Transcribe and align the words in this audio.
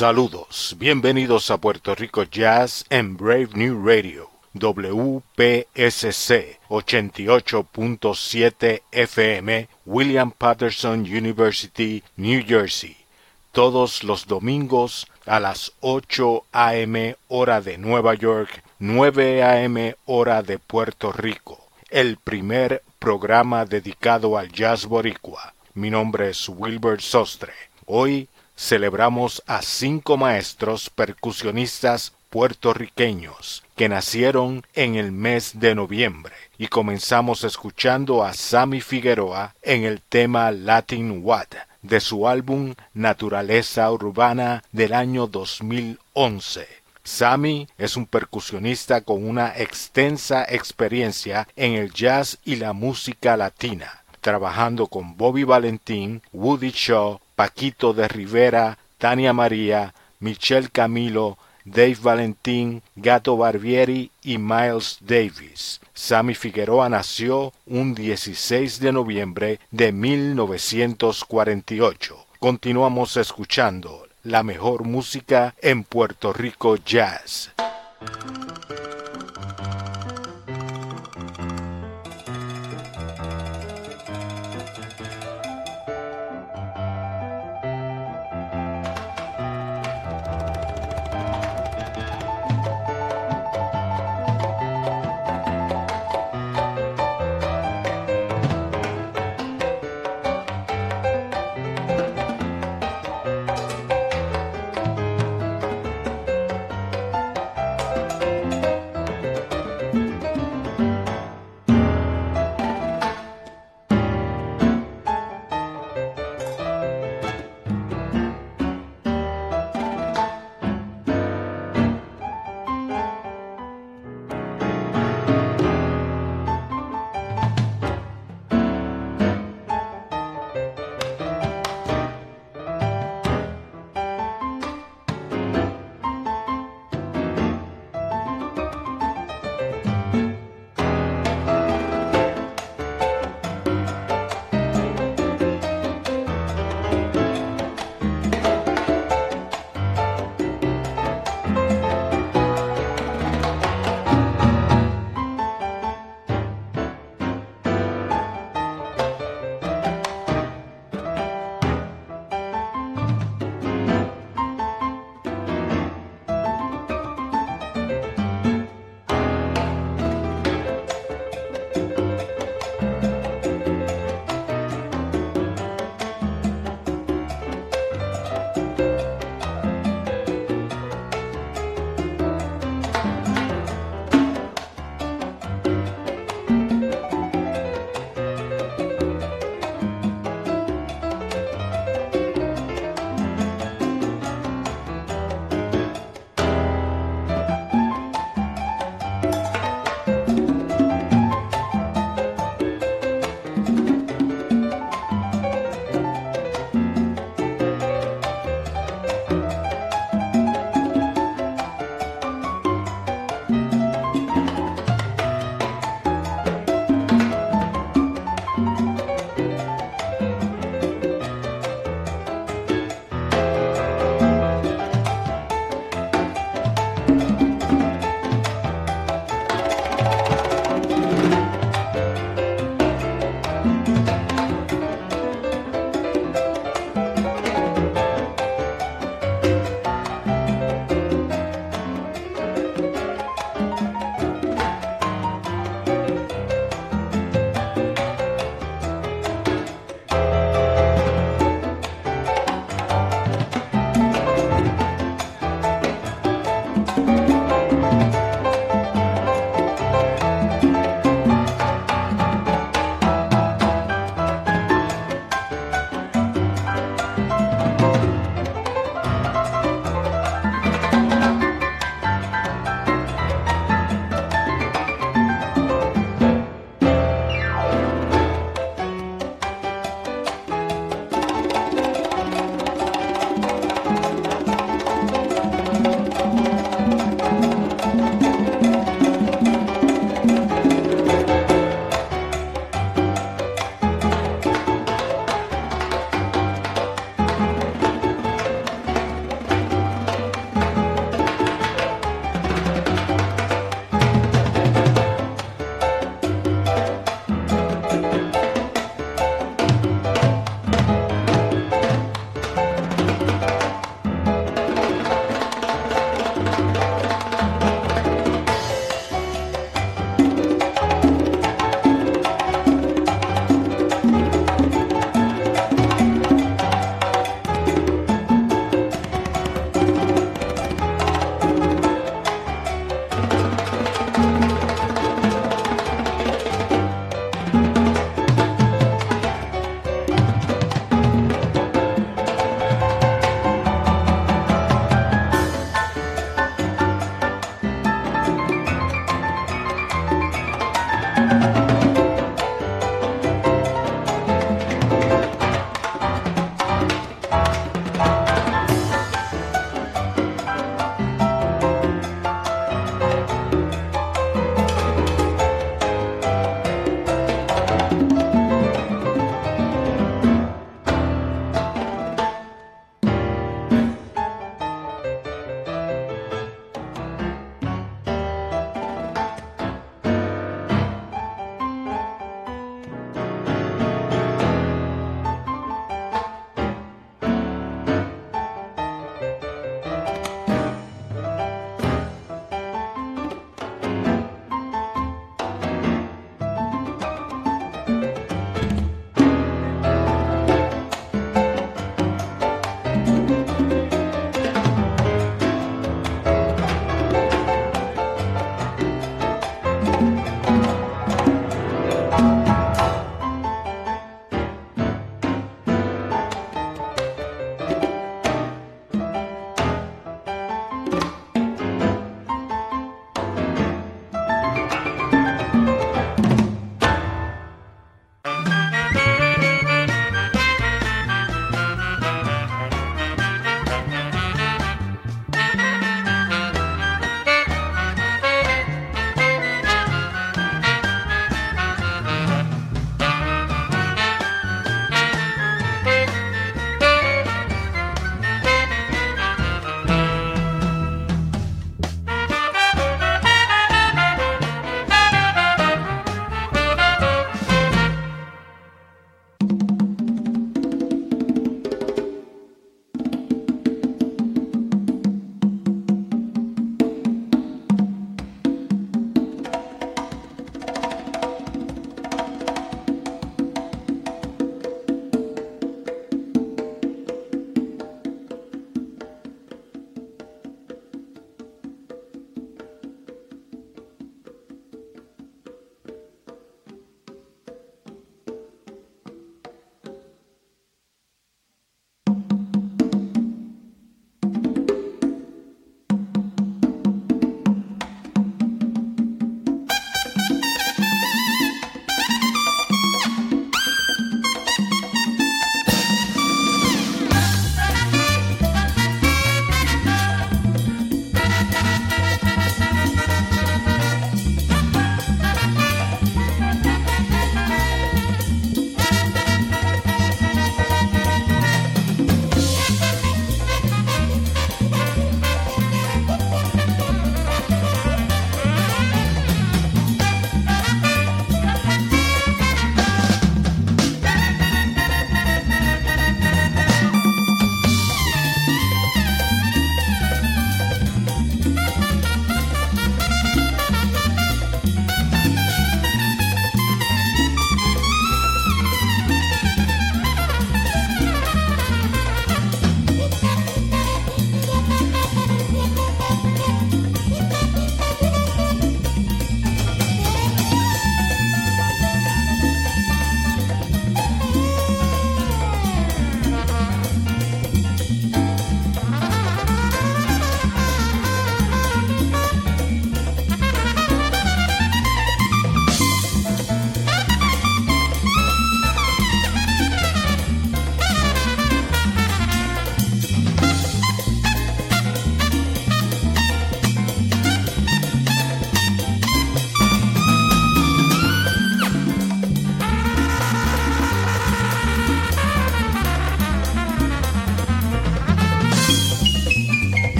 Saludos, 0.00 0.76
bienvenidos 0.78 1.50
a 1.50 1.58
Puerto 1.58 1.94
Rico 1.94 2.22
Jazz 2.22 2.86
en 2.88 3.18
Brave 3.18 3.50
New 3.52 3.86
Radio, 3.86 4.30
WPSC 4.54 5.20
88.7 6.70 8.80
FM, 8.92 9.68
William 9.84 10.30
Patterson 10.30 11.00
University, 11.00 12.02
New 12.16 12.42
Jersey, 12.46 12.96
todos 13.52 14.02
los 14.02 14.26
domingos 14.26 15.06
a 15.26 15.38
las 15.38 15.72
8 15.80 16.44
a.m. 16.50 17.16
hora 17.28 17.60
de 17.60 17.76
Nueva 17.76 18.14
York, 18.14 18.64
9 18.78 19.42
a.m. 19.42 19.96
hora 20.06 20.42
de 20.42 20.58
Puerto 20.58 21.12
Rico, 21.12 21.68
el 21.90 22.16
primer 22.16 22.82
programa 22.98 23.66
dedicado 23.66 24.38
al 24.38 24.50
jazz 24.50 24.86
boricua. 24.86 25.52
Mi 25.74 25.90
nombre 25.90 26.30
es 26.30 26.48
Wilbert 26.48 27.02
Sostre. 27.02 27.52
Hoy 27.84 28.30
celebramos 28.60 29.42
a 29.46 29.62
cinco 29.62 30.18
maestros 30.18 30.90
percusionistas 30.90 32.12
puertorriqueños 32.28 33.64
que 33.74 33.88
nacieron 33.88 34.62
en 34.74 34.96
el 34.96 35.12
mes 35.12 35.58
de 35.58 35.74
noviembre 35.74 36.34
y 36.58 36.68
comenzamos 36.68 37.42
escuchando 37.42 38.22
a 38.22 38.34
Sammy 38.34 38.82
Figueroa 38.82 39.54
en 39.62 39.84
el 39.84 40.02
tema 40.02 40.50
Latin 40.50 41.22
What 41.24 41.48
de 41.80 42.00
su 42.00 42.28
álbum 42.28 42.74
Naturaleza 42.92 43.90
Urbana 43.90 44.62
del 44.72 44.92
año 44.92 45.26
2011. 45.26 46.68
Sammy 47.02 47.66
es 47.78 47.96
un 47.96 48.04
percusionista 48.04 49.00
con 49.00 49.26
una 49.26 49.54
extensa 49.56 50.44
experiencia 50.46 51.48
en 51.56 51.72
el 51.72 51.94
jazz 51.94 52.38
y 52.44 52.56
la 52.56 52.74
música 52.74 53.38
latina, 53.38 53.99
trabajando 54.20 54.86
con 54.86 55.16
Bobby 55.16 55.44
Valentín, 55.44 56.22
Woody 56.32 56.70
Shaw, 56.70 57.20
Paquito 57.34 57.92
de 57.92 58.08
Rivera, 58.08 58.78
Tania 58.98 59.32
María, 59.32 59.94
Michelle 60.18 60.68
Camilo, 60.68 61.38
Dave 61.64 61.98
Valentín, 62.02 62.82
Gato 62.96 63.36
Barbieri 63.36 64.10
y 64.22 64.38
Miles 64.38 64.98
Davis. 65.00 65.80
Sammy 65.94 66.34
Figueroa 66.34 66.88
nació 66.88 67.52
un 67.66 67.94
16 67.94 68.80
de 68.80 68.92
noviembre 68.92 69.60
de 69.70 69.92
1948. 69.92 72.26
Continuamos 72.38 73.16
escuchando 73.16 74.06
la 74.22 74.42
mejor 74.42 74.84
música 74.84 75.54
en 75.60 75.84
Puerto 75.84 76.32
Rico 76.32 76.76
Jazz. 76.76 77.52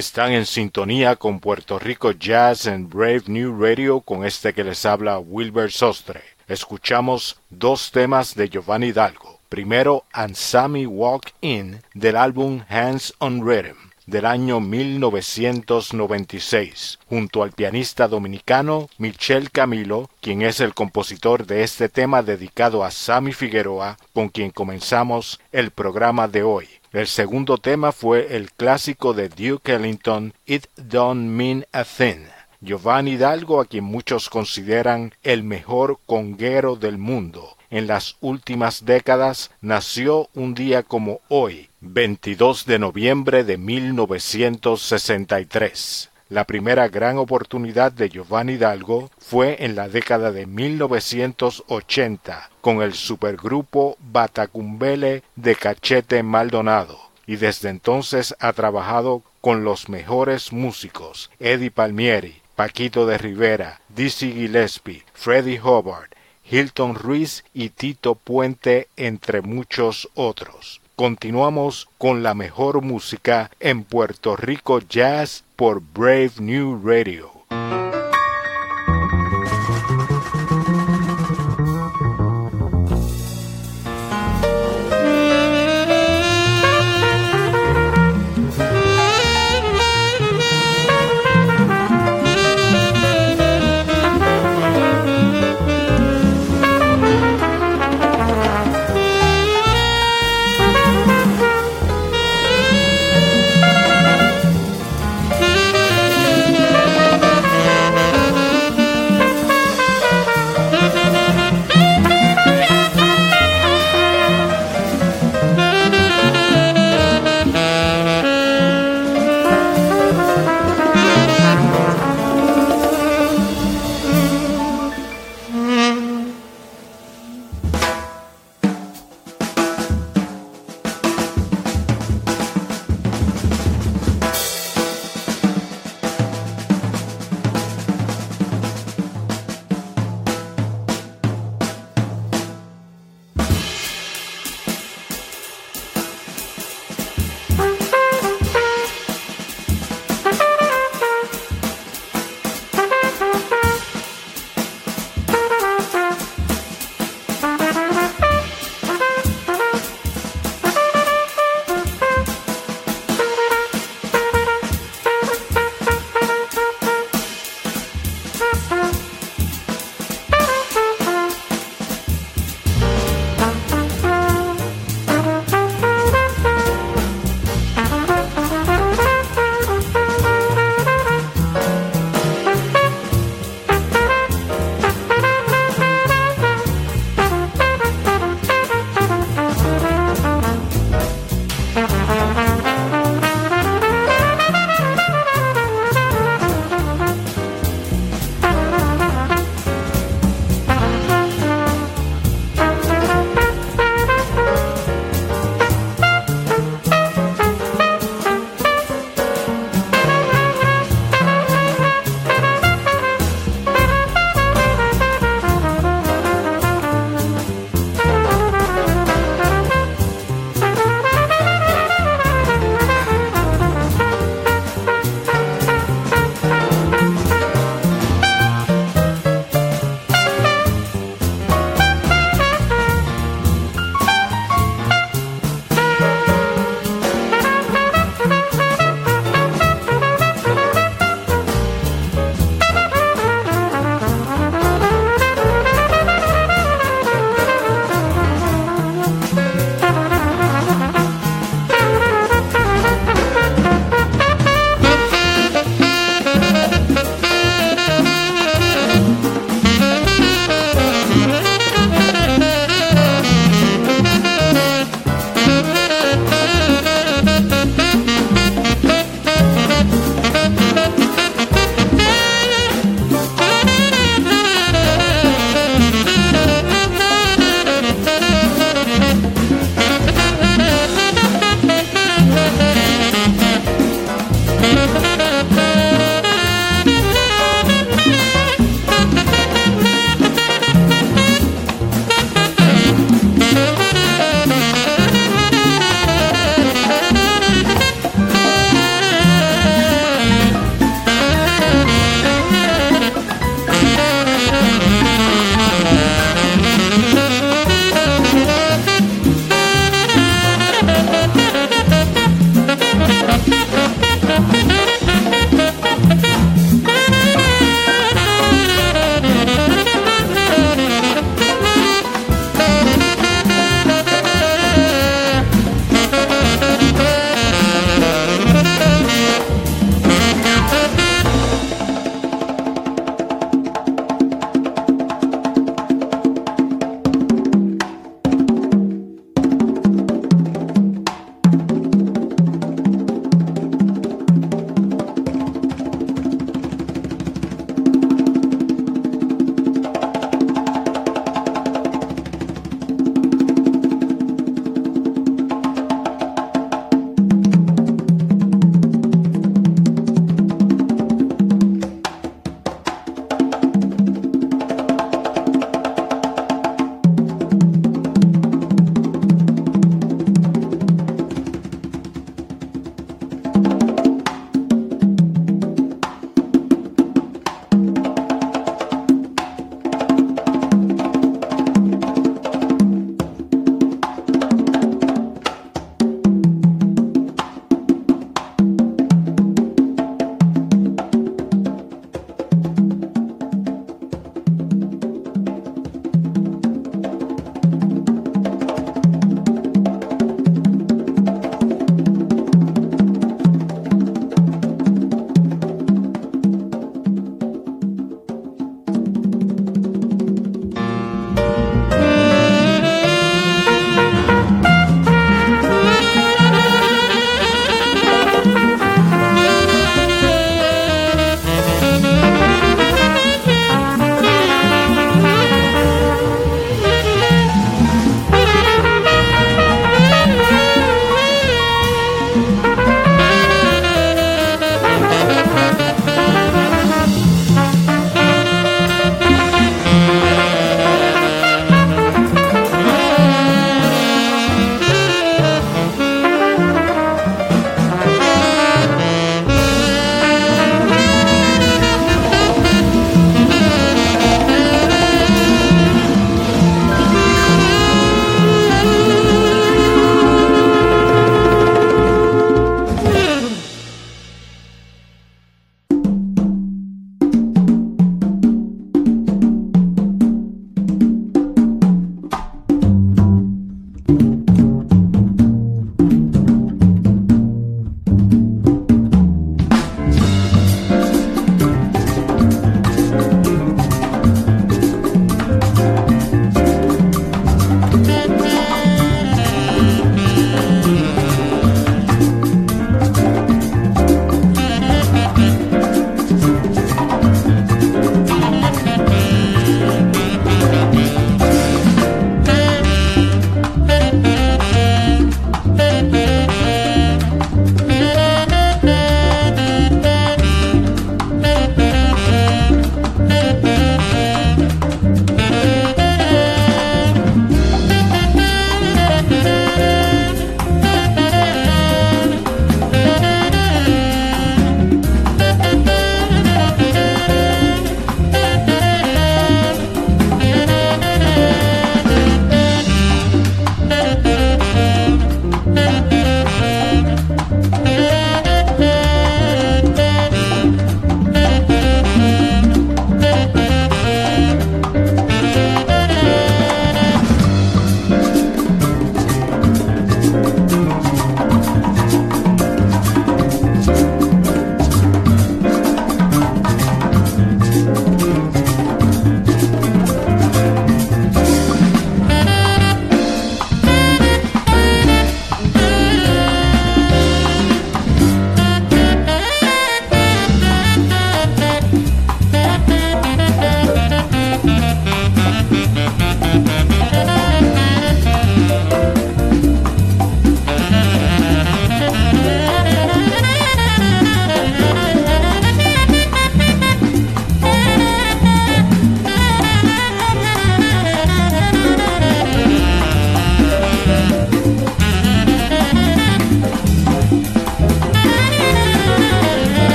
Están 0.00 0.32
en 0.32 0.46
sintonía 0.46 1.16
con 1.16 1.40
Puerto 1.40 1.78
Rico 1.78 2.12
Jazz 2.12 2.66
and 2.66 2.88
Brave 2.88 3.24
New 3.26 3.60
Radio 3.60 4.00
con 4.00 4.24
este 4.24 4.54
que 4.54 4.64
les 4.64 4.86
habla 4.86 5.18
Wilber 5.18 5.70
Sostre. 5.70 6.22
Escuchamos 6.48 7.38
dos 7.50 7.90
temas 7.90 8.34
de 8.34 8.48
Giovanni 8.48 8.86
Hidalgo. 8.86 9.40
Primero, 9.50 10.04
Ansami 10.14 10.86
Walk 10.86 11.34
In 11.42 11.82
del 11.92 12.16
álbum 12.16 12.62
Hands 12.70 13.12
on 13.18 13.46
Rhythm 13.46 13.76
del 14.06 14.24
año 14.24 14.60
1996, 14.60 16.98
junto 17.06 17.42
al 17.42 17.52
pianista 17.52 18.08
dominicano 18.08 18.88
Michel 18.96 19.50
Camilo, 19.50 20.08
quien 20.22 20.40
es 20.40 20.60
el 20.60 20.72
compositor 20.72 21.44
de 21.44 21.62
este 21.62 21.90
tema 21.90 22.22
dedicado 22.22 22.84
a 22.84 22.90
Sammy 22.90 23.34
Figueroa, 23.34 23.98
con 24.14 24.30
quien 24.30 24.50
comenzamos 24.50 25.40
el 25.52 25.72
programa 25.72 26.26
de 26.26 26.42
hoy. 26.42 26.79
El 26.92 27.06
segundo 27.06 27.56
tema 27.56 27.92
fue 27.92 28.34
el 28.34 28.50
clásico 28.50 29.14
de 29.14 29.28
Duke 29.28 29.74
Ellington, 29.74 30.34
It 30.44 30.66
Don't 30.76 31.28
Mean 31.28 31.64
a 31.70 31.84
Thing. 31.84 32.26
Giovanni 32.60 33.12
Hidalgo, 33.12 33.60
a 33.60 33.66
quien 33.66 33.84
muchos 33.84 34.28
consideran 34.28 35.14
el 35.22 35.44
mejor 35.44 36.00
conguero 36.04 36.74
del 36.74 36.98
mundo, 36.98 37.56
en 37.70 37.86
las 37.86 38.16
últimas 38.20 38.84
décadas, 38.84 39.52
nació 39.60 40.28
un 40.34 40.54
día 40.54 40.82
como 40.82 41.20
hoy, 41.28 41.68
22 41.80 42.66
de 42.66 42.80
noviembre 42.80 43.44
de 43.44 43.56
1963. 43.56 46.09
La 46.30 46.44
primera 46.44 46.86
gran 46.86 47.18
oportunidad 47.18 47.90
de 47.90 48.08
Giovanni 48.08 48.52
Hidalgo 48.52 49.10
fue 49.18 49.64
en 49.64 49.74
la 49.74 49.88
década 49.88 50.30
de 50.30 50.46
1980 50.46 52.50
con 52.60 52.82
el 52.82 52.94
supergrupo 52.94 53.96
Batacumbele 53.98 55.24
de 55.34 55.56
Cachete 55.56 56.22
Maldonado 56.22 57.00
y 57.26 57.34
desde 57.34 57.68
entonces 57.68 58.36
ha 58.38 58.52
trabajado 58.52 59.24
con 59.40 59.64
los 59.64 59.88
mejores 59.88 60.52
músicos 60.52 61.32
Eddie 61.40 61.72
Palmieri, 61.72 62.40
Paquito 62.54 63.06
de 63.06 63.18
Rivera, 63.18 63.80
Dizzy 63.88 64.32
Gillespie, 64.32 65.02
Freddie 65.12 65.60
Hubbard, 65.60 66.10
Hilton 66.48 66.94
Ruiz 66.94 67.42
y 67.52 67.70
Tito 67.70 68.14
Puente 68.14 68.86
entre 68.96 69.42
muchos 69.42 70.08
otros. 70.14 70.79
Continuamos 71.00 71.88
con 71.96 72.22
la 72.22 72.34
mejor 72.34 72.82
música 72.82 73.50
en 73.58 73.84
Puerto 73.84 74.36
Rico 74.36 74.80
Jazz 74.80 75.44
por 75.56 75.80
Brave 75.80 76.32
New 76.40 76.78
Radio. 76.84 77.79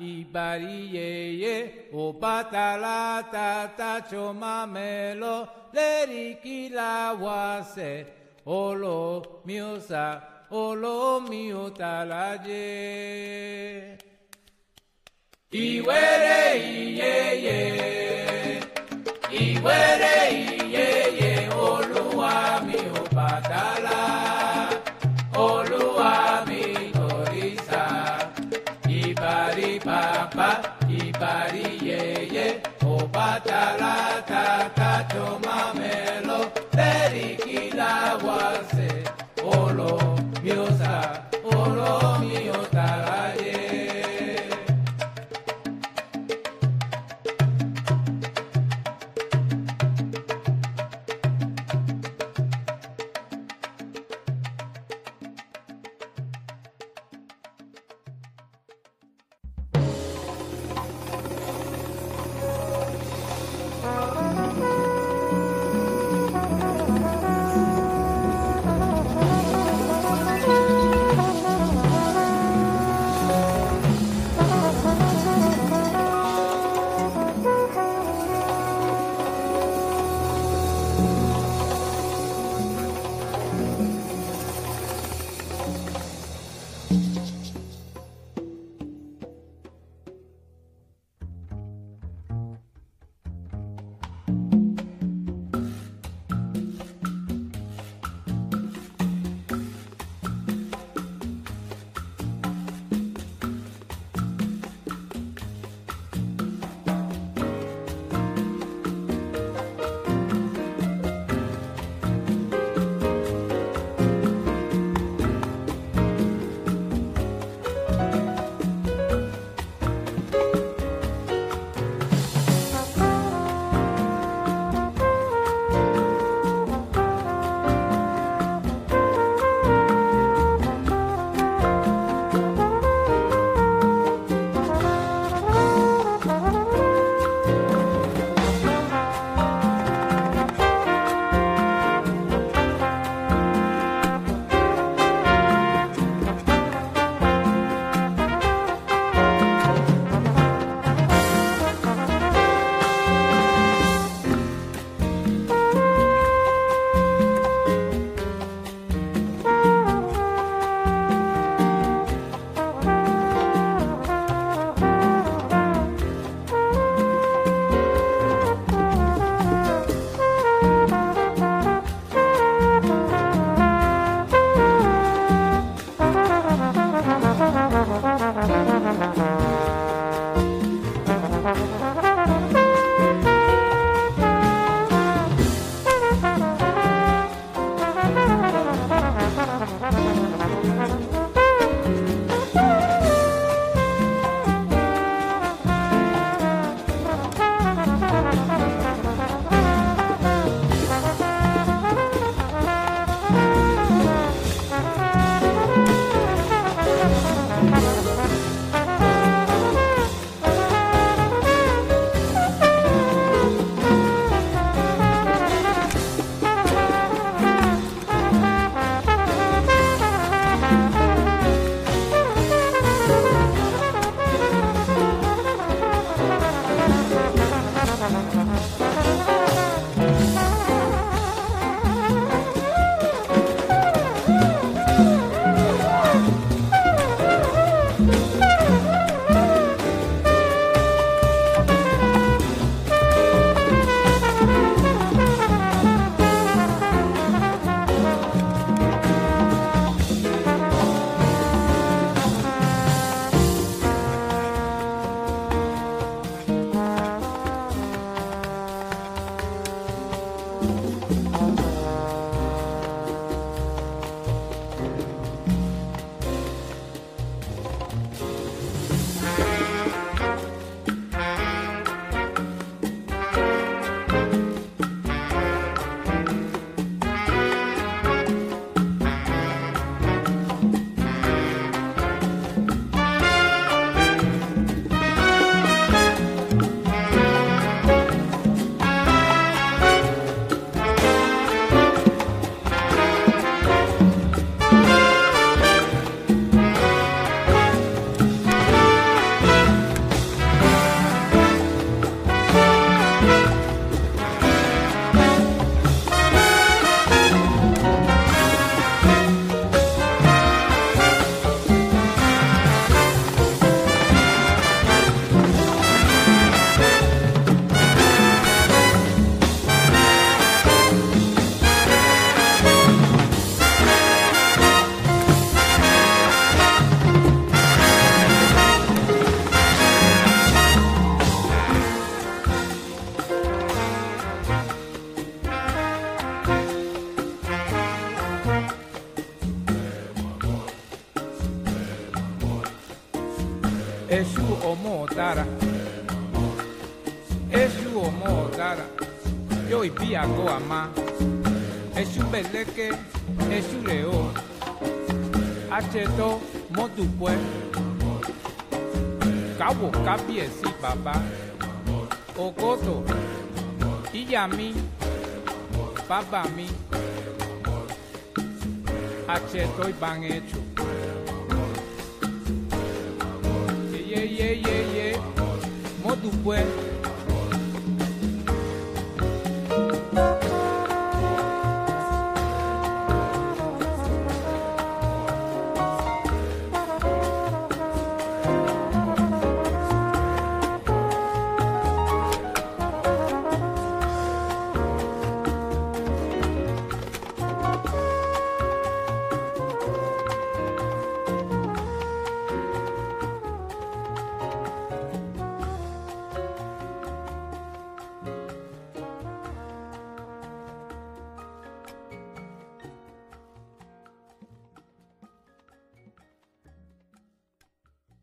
Ibariyeye, 0.00 1.90
Obatala 1.92 3.22
Tata 3.30 4.00
Chomamelo, 4.08 5.46
Lerikilawase, 5.74 8.06
Olo 8.46 9.42
Miusa, 9.46 10.22
Olo 10.50 11.20
Miutalaye. 11.20 12.58
Iwere 15.52 16.58
Iyeye, 16.58 17.58
Iwere 19.32 20.30
Iyeye. 20.30 20.57
Matarata, 33.38 34.68
Tacho 34.74 35.38
Mamelo, 35.44 36.50
Periquilagua, 36.72 38.38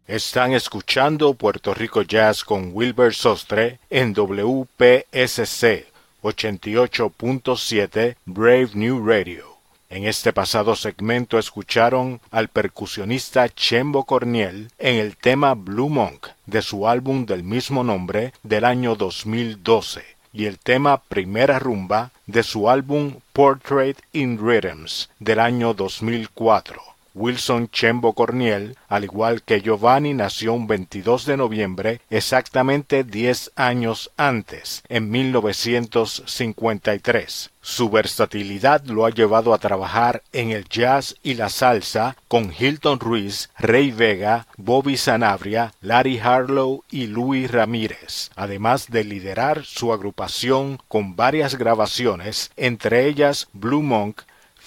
Están 0.07 0.53
escuchando 0.53 1.33
Puerto 1.33 1.73
Rico 1.73 2.03
Jazz 2.03 2.43
con 2.43 2.69
Wilber 2.73 3.11
Sostre 3.15 3.79
en 3.89 4.13
WPSC 4.13 5.87
88.7 6.21 8.15
Brave 8.25 8.69
New 8.75 9.03
Radio. 9.03 9.57
En 9.89 10.05
este 10.05 10.31
pasado 10.31 10.75
segmento 10.75 11.39
escucharon 11.39 12.21
al 12.29 12.49
percusionista 12.49 13.49
Chembo 13.49 14.03
Corniel 14.03 14.69
en 14.77 14.97
el 14.97 15.17
tema 15.17 15.55
Blue 15.55 15.89
Monk 15.89 16.27
de 16.45 16.61
su 16.61 16.87
álbum 16.87 17.25
del 17.25 17.41
mismo 17.41 17.83
nombre 17.83 18.31
del 18.43 18.63
año 18.63 18.95
2012 18.95 20.03
y 20.31 20.45
el 20.45 20.59
tema 20.59 21.01
Primera 21.01 21.57
Rumba 21.57 22.11
de 22.27 22.43
su 22.43 22.69
álbum 22.69 23.15
Portrait 23.33 23.97
in 24.13 24.37
Rhythms 24.37 25.09
del 25.17 25.39
año 25.39 25.73
2004. 25.73 26.94
Wilson 27.15 27.69
Chembo 27.69 28.13
Corniel, 28.13 28.77
al 28.89 29.05
igual 29.05 29.41
que 29.41 29.61
Giovanni, 29.61 30.13
nació 30.13 30.53
un 30.53 30.67
22 30.67 31.25
de 31.25 31.37
noviembre, 31.37 32.01
exactamente 32.09 33.03
10 33.03 33.53
años 33.55 34.11
antes, 34.17 34.83
en 34.89 35.09
1953. 35.09 37.49
Su 37.61 37.89
versatilidad 37.89 38.85
lo 38.85 39.07
ha 39.07 39.09
llevado 39.09 39.51
a 39.53 39.57
trabajar 39.57 40.21
en 40.33 40.51
el 40.51 40.69
jazz 40.69 41.15
y 41.23 41.33
la 41.33 41.49
salsa 41.49 42.15
con 42.27 42.53
Hilton 42.55 42.99
Ruiz, 42.99 43.49
Rey 43.57 43.89
Vega, 43.89 44.45
Bobby 44.57 44.97
Sanabria, 44.97 45.73
Larry 45.81 46.19
Harlow 46.19 46.83
y 46.91 47.07
Louis 47.07 47.49
Ramírez, 47.49 48.29
además 48.35 48.91
de 48.91 49.03
liderar 49.03 49.65
su 49.65 49.91
agrupación 49.93 50.77
con 50.87 51.15
varias 51.15 51.57
grabaciones, 51.57 52.51
entre 52.55 53.07
ellas 53.07 53.47
Blue 53.53 53.81
Monk, 53.81 54.21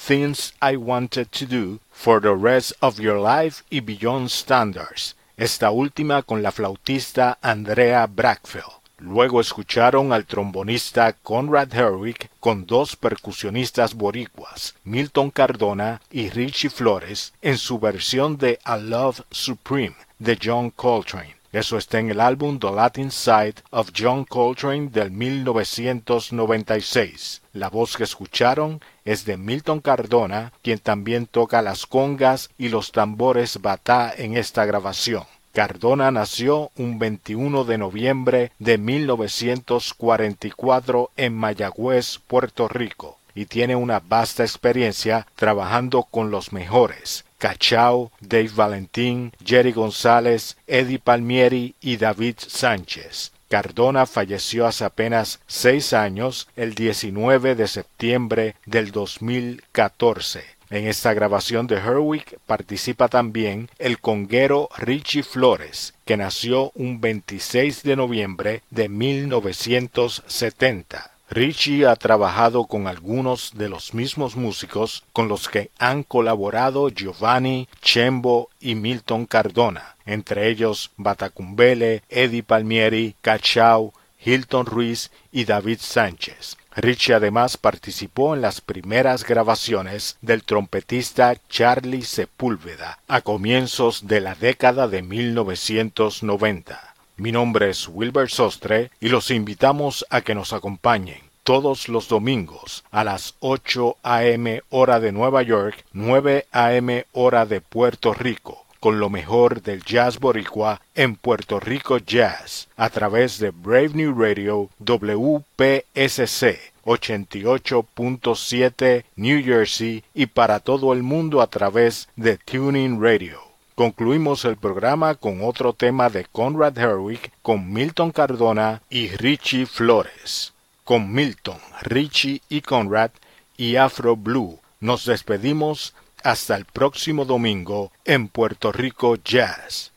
Things 0.07 0.55
I 0.63 0.77
Wanted 0.77 1.31
to 1.33 1.45
Do, 1.45 1.81
For 1.91 2.21
the 2.21 2.35
Rest 2.35 2.73
of 2.81 2.99
Your 2.99 3.19
Life 3.19 3.63
y 3.69 3.81
Beyond 3.81 4.31
Standards, 4.31 5.17
esta 5.37 5.71
última 5.71 6.23
con 6.23 6.43
la 6.43 6.51
flautista 6.51 7.37
Andrea 7.43 8.07
Brackfeld. 8.07 8.79
Luego 9.01 9.41
escucharon 9.41 10.13
al 10.13 10.25
trombonista 10.25 11.13
Conrad 11.13 11.75
Herwick 11.75 12.31
con 12.41 12.65
dos 12.65 12.97
percusionistas 12.97 13.95
boricuas, 13.95 14.75
Milton 14.85 15.31
Cardona 15.31 16.01
y 16.11 16.31
Richie 16.31 16.71
Flores, 16.71 17.35
en 17.43 17.59
su 17.59 17.79
versión 17.79 18.39
de 18.39 18.59
A 18.65 18.79
Love 18.79 19.21
Supreme 19.31 19.97
de 20.19 20.39
John 20.43 20.71
Coltrane. 20.71 21.37
Eso 21.51 21.79
está 21.79 21.99
en 21.99 22.11
el 22.11 22.21
álbum 22.21 22.59
The 22.59 22.71
Latin 22.71 23.11
Side 23.11 23.55
of 23.71 23.93
John 23.97 24.25
Coltrane 24.25 24.89
del 24.89 25.11
1996. 25.11 27.41
La 27.55 27.71
voz 27.71 27.97
que 27.97 28.05
escucharon 28.05 28.83
es 29.09 29.25
de 29.25 29.39
Milton 29.39 29.81
Cardona, 29.81 30.53
quien 30.61 30.81
también 30.81 31.25
toca 31.25 31.63
las 31.63 31.87
congas 31.87 32.51
y 32.59 32.69
los 32.69 32.93
tambores 32.93 33.63
batá 33.63 34.13
en 34.15 34.37
esta 34.37 34.67
grabación. 34.67 35.25
Cardona 35.55 36.11
nació 36.11 36.71
un 36.77 36.99
21 36.99 37.65
de 37.65 37.79
noviembre 37.79 38.53
de 38.59 38.77
1944 38.77 41.11
en 41.17 41.35
Mayagüez, 41.35 42.19
Puerto 42.27 42.69
Rico, 42.69 43.17
y 43.35 43.47
tiene 43.47 43.77
una 43.77 43.99
vasta 43.99 44.43
experiencia 44.43 45.27
trabajando 45.37 46.03
con 46.03 46.31
los 46.31 46.53
mejores, 46.53 47.25
Cachao, 47.39 48.13
Dave 48.21 48.51
Valentín, 48.55 49.33
Jerry 49.43 49.73
González, 49.73 50.59
Eddie 50.67 50.99
Palmieri 50.99 51.75
y 51.81 51.97
David 51.97 52.35
Sánchez. 52.47 53.33
Cardona 53.49 54.07
falleció 54.07 54.67
hace 54.67 54.85
apenas 54.85 55.41
seis 55.47 55.93
años, 55.93 56.49
el 56.55 56.75
19 56.75 57.55
de 57.55 57.67
septiembre 57.67 58.55
del 58.67 58.93
2014. 58.93 60.45
En 60.71 60.87
esta 60.87 61.15
grabación 61.15 61.67
de 61.67 61.77
Herwick 61.77 62.39
participa 62.47 63.09
también 63.09 63.71
el 63.79 64.01
conguero 64.01 64.69
Richie 64.77 65.23
Flores, 65.23 65.95
que 66.05 66.19
nació 66.19 66.73
un 66.75 67.01
26 67.01 67.85
de 67.85 67.97
noviembre 67.97 68.63
de 68.71 68.91
1970. 68.91 71.18
Richie 71.31 71.87
ha 71.87 71.95
trabajado 71.97 72.65
con 72.65 72.87
algunos 72.87 73.53
de 73.55 73.69
los 73.69 73.93
mismos 73.93 74.35
músicos 74.35 75.05
con 75.13 75.29
los 75.29 75.49
que 75.49 75.71
han 75.79 76.03
colaborado 76.03 76.89
Giovanni, 76.89 77.69
Chembo 77.83 78.49
y 78.61 78.75
Milton 78.75 79.27
Cardona, 79.27 79.97
entre 80.07 80.49
ellos 80.49 80.91
Batacumbele, 80.97 82.03
Eddie 82.09 82.43
Palmieri, 82.43 83.15
Cachao, 83.21 83.93
Hilton 84.25 84.65
Ruiz 84.65 85.11
y 85.31 85.45
David 85.45 85.79
Sánchez. 85.81 86.57
Richie 86.75 87.15
además 87.15 87.57
participó 87.57 88.35
en 88.35 88.41
las 88.41 88.61
primeras 88.61 89.25
grabaciones 89.25 90.17
del 90.23 90.45
trompetista 90.45 91.35
Charlie 91.49 92.03
Sepúlveda 92.03 93.01
a 93.07 93.21
comienzos 93.21 94.07
de 94.07 94.21
la 94.21 94.35
década 94.35 94.89
de 94.89 95.03
1990. 95.03 96.88
Mi 97.19 97.33
nombre 97.33 97.71
es 97.71 97.89
Wilber 97.89 98.31
Sostre 98.31 98.93
y 99.01 99.09
los 99.09 99.33
invitamos 99.33 100.07
a 100.09 100.21
que 100.21 100.37
nos 100.37 100.53
acompañen 100.53 101.19
todos 101.43 101.89
los 101.89 102.07
domingos 102.07 102.85
a 102.93 103.03
las 103.03 103.35
8 103.41 103.97
a.m. 104.05 104.63
hora 104.71 105.01
de 105.01 105.11
Nueva 105.11 105.43
York, 105.43 105.85
9 105.93 106.47
a.m. 106.53 107.07
hora 107.11 107.45
de 107.45 107.61
Puerto 107.61 108.15
Rico, 108.15 108.65
con 108.79 109.01
lo 109.01 109.11
mejor 109.11 109.63
del 109.63 109.83
jazz 109.83 110.21
boricua 110.21 110.81
en 110.95 111.17
Puerto 111.17 111.59
Rico 111.59 111.99
Jazz, 111.99 112.69
a 112.77 112.89
través 112.89 113.41
de 113.41 113.51
Brave 113.51 113.91
New 113.95 114.17
Radio 114.17 114.71
WPSC 114.79 116.71
88.7 116.85 119.05
New 119.17 119.45
Jersey 119.45 120.05
y 120.15 120.27
para 120.27 120.61
todo 120.61 120.93
el 120.93 121.03
mundo 121.03 121.41
a 121.41 121.49
través 121.49 122.09
de 122.15 122.39
Tuning 122.39 123.03
Radio. 123.03 123.48
Concluimos 123.79 124.45
el 124.45 124.57
programa 124.57 125.15
con 125.15 125.45
otro 125.45 125.73
tema 125.73 126.11
de 126.11 126.25
Conrad 126.25 126.77
Herwick 126.77 127.31
con 127.43 127.73
Milton 127.73 128.11
Cardona 128.11 128.83
y 128.91 129.07
Richie 129.07 129.67
Flores. 129.67 130.53
Con 130.83 131.13
Milton, 131.13 131.59
Richie 131.83 132.43
y 132.49 132.61
Conrad 132.61 133.13
y 133.57 133.77
Afro 133.77 134.17
Blue 134.17 134.59
nos 134.81 135.05
despedimos 135.05 135.95
hasta 136.25 136.57
el 136.57 136.65
próximo 136.65 137.25
domingo 137.25 137.93
en 138.05 138.27
Puerto 138.27 138.73
Rico 138.73 139.15
Jazz. 139.15 139.93